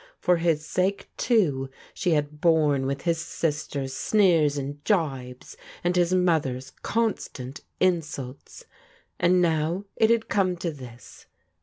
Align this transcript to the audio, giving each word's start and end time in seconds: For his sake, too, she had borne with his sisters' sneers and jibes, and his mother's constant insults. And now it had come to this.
For 0.19 0.37
his 0.37 0.65
sake, 0.65 1.11
too, 1.15 1.69
she 1.93 2.13
had 2.13 2.41
borne 2.41 2.87
with 2.87 3.01
his 3.03 3.19
sisters' 3.19 3.93
sneers 3.95 4.57
and 4.57 4.83
jibes, 4.83 5.55
and 5.83 5.95
his 5.95 6.11
mother's 6.11 6.71
constant 6.81 7.61
insults. 7.79 8.65
And 9.19 9.43
now 9.43 9.85
it 9.95 10.09
had 10.09 10.27
come 10.27 10.57
to 10.57 10.71
this. 10.71 11.27